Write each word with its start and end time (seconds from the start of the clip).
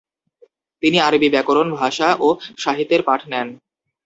তিনি 0.83 0.97
আরবি 0.99 1.27
ব্যকরণ, 1.29 1.67
ভাষা 1.75 2.09
ও 2.19 2.27
সাহিত্যের 2.57 3.01
পাঠ 3.07 3.21
নেন। 3.27 3.47